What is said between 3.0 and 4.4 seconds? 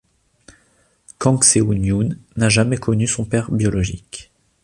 son père biologique.